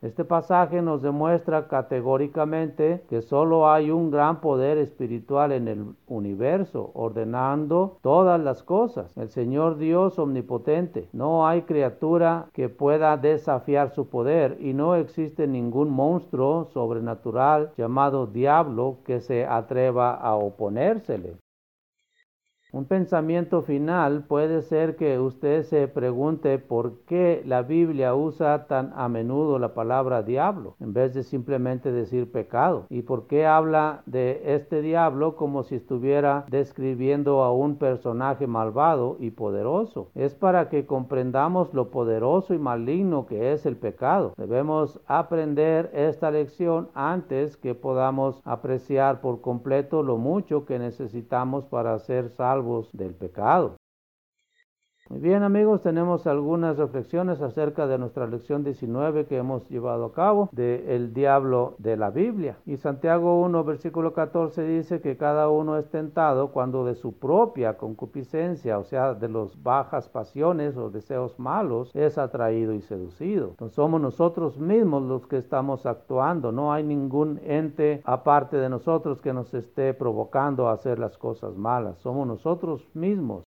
Este 0.04 0.26
pasaje 0.26 0.82
nos 0.82 1.02
demuestra 1.02 1.70
categóricamente 1.70 3.06
que 3.08 3.22
solo 3.22 3.72
hay 3.72 3.90
un 3.90 4.12
gran 4.12 4.42
poder 4.42 4.78
espiritual 4.78 5.54
en 5.54 5.70
el 5.70 5.86
universo, 6.08 6.92
ordenando 6.94 8.00
todas 8.02 8.38
las 8.38 8.64
cosas. 8.64 9.16
El 9.16 9.30
Señor 9.30 9.78
Dios 9.78 10.20
omnipotente. 10.20 11.08
No 11.14 11.48
hay 11.48 11.62
criatura 11.62 12.48
que 12.52 12.68
pueda 12.68 13.16
desafiar 13.16 13.92
su 13.92 14.10
poder 14.10 14.58
y 14.60 14.74
no 14.74 14.96
existe 14.96 15.48
ningún 15.48 15.90
monstruo 15.90 16.66
sobrenatural 16.74 17.72
llamado 17.78 18.28
diablo 18.28 18.98
que 19.06 19.22
se 19.22 19.46
atreva 19.46 20.16
a 20.16 20.36
oponérsele. 20.36 21.38
Un 22.74 22.86
pensamiento 22.86 23.62
final 23.62 24.24
puede 24.24 24.64
ser 24.64 24.96
que 24.96 25.20
usted 25.20 25.62
se 25.62 25.88
pregunte 25.88 26.58
por 26.58 27.02
qué 27.06 27.44
la 27.46 27.62
Biblia 27.62 28.16
usa 28.16 28.66
tan 28.66 28.92
a 28.96 29.08
menudo 29.10 29.60
la 29.60 29.76
palabra 29.76 30.24
diablo 30.24 30.76
en 30.80 30.92
vez 30.92 31.14
de 31.14 31.22
simplemente 31.22 31.92
decir 31.92 32.32
pecado 32.32 32.88
y 32.90 33.04
por 33.04 33.28
qué 33.28 33.46
habla 33.46 34.02
de 34.08 34.56
este 34.56 34.82
diablo 34.82 35.36
como 35.36 35.62
si 35.62 35.76
estuviera 35.76 36.48
describiendo 36.50 37.44
a 37.44 37.54
un 37.54 37.76
personaje 37.76 38.48
malvado 38.48 39.18
y 39.20 39.30
poderoso. 39.30 40.10
Es 40.16 40.34
para 40.34 40.70
que 40.70 40.88
comprendamos 40.88 41.76
lo 41.76 41.92
poderoso 41.92 42.56
y 42.56 42.58
maligno 42.58 43.28
que 43.28 43.54
es 43.54 43.68
el 43.68 43.78
pecado. 43.78 44.34
Debemos 44.36 45.00
aprender 45.06 45.92
esta 45.94 46.32
lección 46.32 46.90
antes 46.96 47.56
que 47.56 47.76
podamos 47.76 48.42
apreciar 48.46 49.22
por 49.22 49.42
completo 49.42 50.02
lo 50.02 50.18
mucho 50.18 50.66
que 50.66 50.80
necesitamos 50.80 51.66
para 51.66 52.00
ser 52.00 52.30
salvos 52.30 52.63
del 52.94 53.14
pecado. 53.14 53.76
Bien 55.20 55.44
amigos, 55.44 55.82
tenemos 55.82 56.26
algunas 56.26 56.78
reflexiones 56.78 57.40
acerca 57.40 57.86
de 57.86 58.00
nuestra 58.00 58.26
lección 58.26 58.64
19 58.64 59.28
que 59.28 59.38
hemos 59.38 59.70
llevado 59.70 60.06
a 60.06 60.12
cabo 60.12 60.50
de 60.52 60.96
el 60.96 61.14
diablo 61.14 61.76
de 61.78 61.98
la 61.98 62.10
Biblia. 62.10 62.58
Y 62.66 62.78
Santiago 62.78 63.40
1 63.42 63.64
versículo 63.64 64.14
14 64.14 64.64
dice 64.64 65.02
que 65.02 65.16
cada 65.16 65.50
uno 65.50 65.78
es 65.78 65.88
tentado 65.90 66.48
cuando 66.52 66.84
de 66.84 66.96
su 66.96 67.14
propia 67.14 67.78
concupiscencia, 67.78 68.80
o 68.80 68.84
sea, 68.84 69.14
de 69.14 69.30
las 69.30 69.62
bajas 69.62 70.10
pasiones 70.10 70.76
o 70.78 70.90
deseos 70.90 71.38
malos, 71.38 71.92
es 71.94 72.18
atraído 72.18 72.74
y 72.74 72.82
seducido. 72.82 73.50
Entonces 73.50 73.76
somos 73.76 74.02
nosotros 74.02 74.58
mismos 74.58 75.04
los 75.04 75.28
que 75.28 75.38
estamos 75.38 75.86
actuando, 75.86 76.52
no 76.52 76.74
hay 76.74 76.84
ningún 76.84 77.40
ente 77.44 78.02
aparte 78.04 78.58
de 78.58 78.68
nosotros 78.68 79.22
que 79.22 79.32
nos 79.32 79.54
esté 79.54 79.94
provocando 79.94 80.68
a 80.68 80.74
hacer 80.74 80.98
las 80.98 81.20
cosas 81.20 81.56
malas, 81.56 82.00
somos 82.00 82.26
nosotros 82.26 82.90
mismos. 82.96 83.44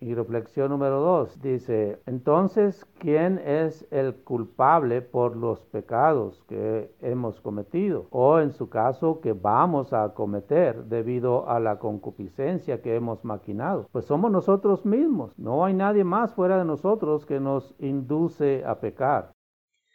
Y 0.00 0.14
reflexión 0.14 0.70
número 0.70 1.00
dos 1.00 1.40
dice, 1.42 2.00
entonces, 2.06 2.86
¿quién 2.98 3.38
es 3.38 3.86
el 3.90 4.14
culpable 4.14 5.02
por 5.02 5.36
los 5.36 5.60
pecados 5.66 6.42
que 6.48 6.90
hemos 7.02 7.40
cometido? 7.42 8.06
O 8.10 8.38
en 8.40 8.52
su 8.52 8.70
caso, 8.70 9.20
que 9.20 9.34
vamos 9.34 9.92
a 9.92 10.14
cometer 10.14 10.84
debido 10.84 11.48
a 11.50 11.60
la 11.60 11.78
concupiscencia 11.78 12.80
que 12.80 12.96
hemos 12.96 13.24
maquinado. 13.26 13.88
Pues 13.92 14.06
somos 14.06 14.30
nosotros 14.30 14.86
mismos. 14.86 15.38
No 15.38 15.66
hay 15.66 15.74
nadie 15.74 16.02
más 16.02 16.32
fuera 16.32 16.56
de 16.56 16.64
nosotros 16.64 17.26
que 17.26 17.38
nos 17.38 17.74
induce 17.78 18.64
a 18.64 18.80
pecar. 18.80 19.32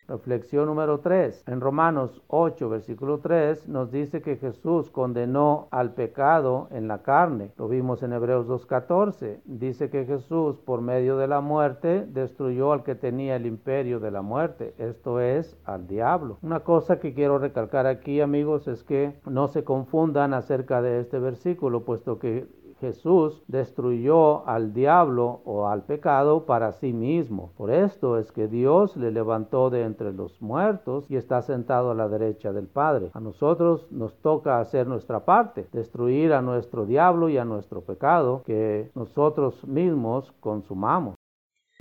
Reflexión 0.07 0.67
número 0.67 0.99
3. 0.99 1.45
En 1.47 1.61
Romanos 1.61 2.21
8, 2.27 2.69
versículo 2.69 3.19
3 3.19 3.67
nos 3.67 3.91
dice 3.91 4.21
que 4.21 4.37
Jesús 4.37 4.91
condenó 4.91 5.67
al 5.71 5.93
pecado 5.93 6.67
en 6.71 6.87
la 6.87 7.01
carne. 7.01 7.51
Lo 7.57 7.67
vimos 7.67 8.03
en 8.03 8.13
Hebreos 8.13 8.47
2.14. 8.47 9.39
Dice 9.45 9.89
que 9.89 10.05
Jesús 10.05 10.57
por 10.57 10.81
medio 10.81 11.17
de 11.17 11.27
la 11.27 11.41
muerte 11.41 12.05
destruyó 12.07 12.71
al 12.71 12.83
que 12.83 12.95
tenía 12.95 13.35
el 13.35 13.45
imperio 13.45 13.99
de 13.99 14.11
la 14.11 14.21
muerte. 14.21 14.73
Esto 14.77 15.19
es 15.19 15.57
al 15.65 15.87
diablo. 15.87 16.37
Una 16.41 16.59
cosa 16.59 16.99
que 16.99 17.13
quiero 17.13 17.39
recalcar 17.39 17.87
aquí 17.87 18.21
amigos 18.21 18.67
es 18.67 18.83
que 18.83 19.15
no 19.25 19.47
se 19.47 19.63
confundan 19.63 20.33
acerca 20.33 20.81
de 20.81 20.99
este 20.99 21.19
versículo, 21.19 21.83
puesto 21.83 22.19
que 22.19 22.47
Jesús 22.79 23.43
destruyó 23.47 24.47
al 24.47 24.73
diablo 24.73 25.41
o 25.45 25.67
al 25.67 25.83
pecado 25.83 26.45
para 26.45 26.73
sí 26.73 26.93
mismo. 26.93 27.51
Por 27.57 27.71
esto 27.71 28.17
es 28.17 28.31
que 28.31 28.47
Dios 28.47 28.95
le 28.97 29.11
levantó 29.11 29.69
de 29.69 29.83
entre 29.83 30.13
los 30.13 30.41
muertos 30.41 31.09
y 31.09 31.15
está 31.15 31.41
sentado 31.41 31.91
a 31.91 31.95
la 31.95 32.09
derecha 32.09 32.51
del 32.53 32.67
Padre. 32.67 33.11
A 33.13 33.19
nosotros 33.19 33.87
nos 33.91 34.15
toca 34.17 34.59
hacer 34.59 34.87
nuestra 34.87 35.25
parte, 35.25 35.67
destruir 35.71 36.33
a 36.33 36.41
nuestro 36.41 36.85
diablo 36.85 37.29
y 37.29 37.37
a 37.37 37.45
nuestro 37.45 37.81
pecado 37.81 38.43
que 38.45 38.91
nosotros 38.95 39.65
mismos 39.67 40.31
consumamos. 40.39 41.15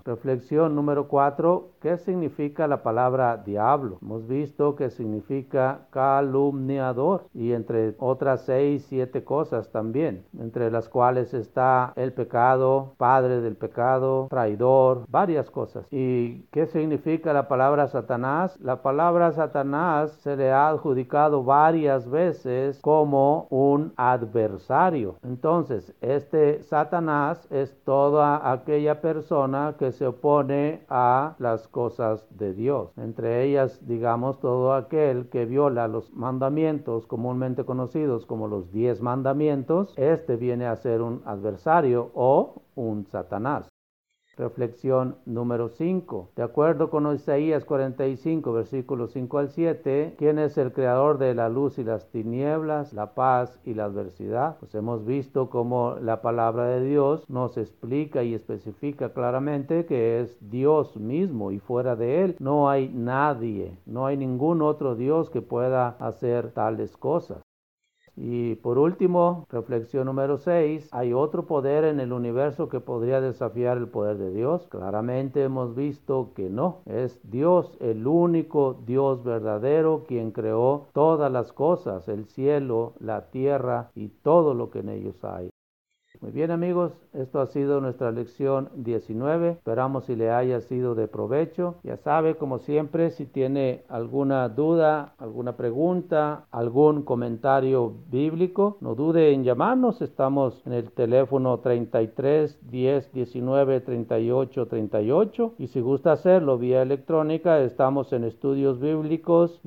Reflexión 0.05 0.75
número 0.75 1.09
4. 1.09 1.71
¿Qué 1.81 1.97
significa 1.97 2.67
la 2.67 2.83
palabra 2.83 3.39
diablo? 3.39 3.99
Hemos 4.03 4.27
visto 4.27 4.77
que 4.77 4.91
significa 4.91 5.87
calumniador 5.91 7.27
y 7.33 7.53
entre 7.53 7.95
otras 7.99 8.43
seis, 8.43 8.85
siete 8.89 9.25
cosas 9.25 9.71
también, 9.71 10.25
entre 10.39 10.71
las 10.71 10.89
cuales 10.89 11.33
está 11.33 11.93
el 11.97 12.13
pecado, 12.13 12.95
padre 12.99 13.41
del 13.41 13.57
pecado, 13.57 14.27
traidor, 14.29 15.05
varias 15.09 15.51
cosas. 15.51 15.87
¿Y 15.91 16.43
qué 16.53 16.67
significa 16.67 17.33
la 17.33 17.49
palabra 17.49 17.89
Satanás? 17.89 18.59
La 18.61 18.83
palabra 18.83 19.33
Satanás 19.33 20.13
se 20.21 20.37
le 20.37 20.53
ha 20.53 20.69
adjudicado 20.69 21.45
varias 21.45 22.09
veces 22.11 22.79
como 22.83 23.47
un 23.49 23.93
adversario. 23.97 25.17
Entonces, 25.23 25.95
este 26.03 26.63
Satanás 26.63 27.47
es 27.51 27.75
toda 27.85 28.53
aquella 28.53 29.01
persona 29.01 29.77
que 29.79 29.94
se 29.95 30.07
opone 30.07 30.83
a 30.89 31.35
las 31.39 31.69
cosas 31.69 32.27
de 32.31 32.55
Dios. 32.55 32.93
Entre 32.97 33.45
ellas, 33.45 33.87
digamos, 33.87 34.41
todo 34.41 34.75
aquel 34.75 35.29
que 35.29 35.47
viola 35.47 35.89
los 35.89 36.13
mandamientos 36.13 37.07
comúnmente 37.07 37.65
conocidos 37.65 38.27
como 38.27 38.49
los 38.49 38.71
diez 38.73 39.01
mandamientos, 39.01 39.95
este 39.97 40.37
viene 40.37 40.67
a 40.67 40.77
ser 40.77 41.03
un 41.03 41.23
adversario 41.25 42.11
o 42.15 42.63
un 42.75 43.07
Satanás. 43.07 43.74
Reflexión 44.37 45.17
número 45.27 45.69
5. 45.69 46.31
De 46.37 46.43
acuerdo 46.43 46.91
con 46.91 47.13
Isaías 47.15 47.65
45, 47.65 48.53
versículos 48.53 49.13
5 49.13 49.39
al 49.39 49.49
7, 49.51 50.15
¿quién 50.19 50.39
es 50.39 50.59
el 50.59 50.73
creador 50.73 51.19
de 51.19 51.35
la 51.35 51.49
luz 51.49 51.79
y 51.79 51.85
las 51.85 52.11
tinieblas, 52.11 52.93
la 52.93 53.15
paz 53.15 53.61
y 53.65 53.75
la 53.75 53.85
adversidad? 53.85 54.57
Pues 54.59 54.75
hemos 54.75 55.05
visto 55.05 55.51
cómo 55.51 55.97
la 56.01 56.23
palabra 56.23 56.67
de 56.67 56.85
Dios 56.85 57.25
nos 57.29 57.57
explica 57.57 58.23
y 58.23 58.35
especifica 58.35 59.13
claramente 59.13 59.87
que 59.87 60.21
es 60.21 60.37
Dios 60.51 60.97
mismo 60.97 61.53
y 61.53 61.59
fuera 61.59 61.97
de 61.97 62.25
él 62.25 62.37
no 62.41 62.69
hay 62.69 62.89
nadie, 62.89 63.79
no 63.87 64.07
hay 64.07 64.17
ningún 64.17 64.63
otro 64.63 64.97
Dios 64.97 65.31
que 65.31 65.43
pueda 65.43 65.97
hacer 66.01 66.53
tales 66.53 66.97
cosas. 66.97 67.44
Y 68.17 68.55
por 68.57 68.79
último, 68.79 69.47
reflexión 69.51 70.07
número 70.07 70.39
6, 70.39 70.89
¿hay 70.93 71.13
otro 71.13 71.47
poder 71.47 71.85
en 71.85 71.99
el 71.99 72.13
universo 72.13 72.69
que 72.69 72.81
podría 72.81 73.21
desafiar 73.21 73.77
el 73.77 73.89
poder 73.89 74.19
de 74.19 74.33
Dios? 74.33 74.67
Claramente 74.69 75.43
hemos 75.43 75.75
visto 75.75 76.31
que 76.35 76.49
no, 76.49 76.79
es 76.87 77.19
Dios 77.25 77.77
el 77.81 78.07
único 78.07 78.77
Dios 78.87 79.25
verdadero 79.25 80.05
quien 80.07 80.31
creó 80.31 80.87
todas 80.93 81.31
las 81.31 81.53
cosas, 81.53 82.09
el 82.09 82.27
cielo, 82.27 82.93
la 83.01 83.31
tierra 83.31 83.91
y 83.95 84.09
todo 84.09 84.55
lo 84.55 84.71
que 84.71 84.81
en 84.81 84.91
ellos 84.91 85.25
hay. 85.25 85.54
Muy 86.25 86.33
bien 86.33 86.51
amigos, 86.51 86.93
esto 87.13 87.39
ha 87.39 87.47
sido 87.49 87.83
nuestra 87.83 88.11
lección 88.11 88.71
19. 88.77 89.51
Esperamos 89.51 90.07
si 90.07 90.17
le 90.17 90.31
haya 90.31 90.63
sido 90.63 90.95
de 90.95 91.07
provecho. 91.07 91.75
Ya 91.83 91.99
sabe, 91.99 92.37
como 92.37 92.61
siempre, 92.61 93.11
si 93.11 93.27
tiene 93.27 93.83
alguna 93.91 94.49
duda, 94.49 95.13
alguna 95.19 95.59
pregunta, 95.59 96.47
algún 96.51 97.03
comentario 97.03 97.93
bíblico, 98.11 98.79
no 98.81 98.95
dude 98.95 99.35
en 99.35 99.45
llamarnos. 99.45 100.01
Estamos 100.01 100.63
en 100.65 100.73
el 100.73 100.91
teléfono 100.93 101.59
33 101.59 102.71
10 102.71 103.13
19 103.13 103.81
38 103.83 104.67
38 104.67 105.55
y 105.59 105.67
si 105.67 105.83
gusta 105.83 106.13
hacerlo 106.13 106.57
vía 106.57 106.81
electrónica, 106.81 107.61
estamos 107.61 108.15
en 108.15 108.25
estudios 108.25 108.81
bíblicos 108.81 109.61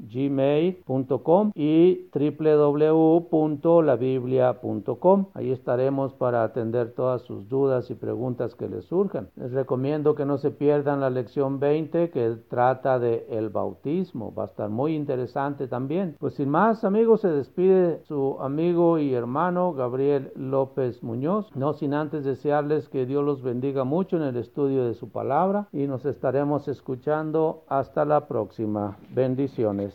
gmail.com 0.00 1.52
y 1.54 2.08
www.labiblia.com 2.14 4.61
Ahí 5.34 5.50
estaremos 5.50 6.14
para 6.14 6.44
atender 6.44 6.92
todas 6.92 7.22
sus 7.22 7.48
dudas 7.48 7.90
y 7.90 7.94
preguntas 7.94 8.54
que 8.54 8.68
les 8.68 8.84
surjan. 8.84 9.28
Les 9.36 9.52
recomiendo 9.52 10.14
que 10.14 10.24
no 10.24 10.38
se 10.38 10.50
pierdan 10.50 11.00
la 11.00 11.10
lección 11.10 11.58
20 11.58 12.10
que 12.10 12.36
trata 12.48 12.98
de 12.98 13.26
el 13.30 13.50
bautismo. 13.50 14.32
Va 14.34 14.44
a 14.44 14.46
estar 14.46 14.70
muy 14.70 14.94
interesante 14.94 15.66
también. 15.66 16.16
Pues 16.18 16.34
sin 16.34 16.48
más, 16.48 16.84
amigos, 16.84 17.22
se 17.22 17.28
despide 17.28 18.02
su 18.04 18.36
amigo 18.40 18.98
y 18.98 19.14
hermano 19.14 19.72
Gabriel 19.72 20.32
López 20.36 21.02
Muñoz. 21.02 21.50
No 21.54 21.72
sin 21.72 21.94
antes 21.94 22.24
desearles 22.24 22.88
que 22.88 23.06
Dios 23.06 23.24
los 23.24 23.42
bendiga 23.42 23.84
mucho 23.84 24.16
en 24.16 24.22
el 24.22 24.36
estudio 24.36 24.84
de 24.84 24.94
su 24.94 25.10
palabra 25.10 25.68
y 25.72 25.86
nos 25.86 26.04
estaremos 26.04 26.68
escuchando 26.68 27.64
hasta 27.68 28.04
la 28.04 28.26
próxima. 28.28 28.96
Bendiciones. 29.10 29.90